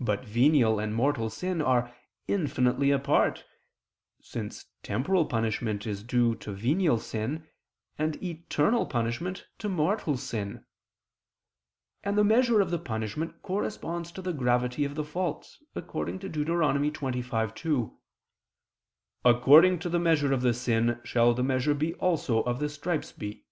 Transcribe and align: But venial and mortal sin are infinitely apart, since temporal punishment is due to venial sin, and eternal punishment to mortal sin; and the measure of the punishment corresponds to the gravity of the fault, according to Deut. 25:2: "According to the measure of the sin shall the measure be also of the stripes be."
But 0.00 0.24
venial 0.24 0.80
and 0.80 0.92
mortal 0.92 1.30
sin 1.30 1.62
are 1.62 1.94
infinitely 2.26 2.90
apart, 2.90 3.44
since 4.20 4.64
temporal 4.82 5.24
punishment 5.26 5.86
is 5.86 6.02
due 6.02 6.34
to 6.42 6.50
venial 6.52 6.98
sin, 6.98 7.46
and 7.96 8.20
eternal 8.20 8.86
punishment 8.86 9.46
to 9.58 9.68
mortal 9.68 10.16
sin; 10.16 10.66
and 12.02 12.18
the 12.18 12.24
measure 12.24 12.60
of 12.60 12.72
the 12.72 12.78
punishment 12.80 13.40
corresponds 13.42 14.10
to 14.10 14.20
the 14.20 14.32
gravity 14.32 14.84
of 14.84 14.96
the 14.96 15.04
fault, 15.04 15.58
according 15.76 16.18
to 16.18 16.28
Deut. 16.28 16.48
25:2: 16.48 17.96
"According 19.24 19.78
to 19.78 19.88
the 19.88 20.00
measure 20.00 20.32
of 20.32 20.42
the 20.42 20.54
sin 20.54 21.00
shall 21.04 21.34
the 21.34 21.44
measure 21.44 21.72
be 21.74 21.94
also 21.94 22.42
of 22.42 22.58
the 22.58 22.68
stripes 22.68 23.12
be." 23.12 23.46